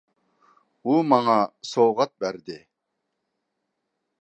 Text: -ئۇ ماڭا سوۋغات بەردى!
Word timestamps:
-ئۇ 0.83 0.95
ماڭا 1.09 1.35
سوۋغات 1.73 2.15
بەردى! 2.25 2.59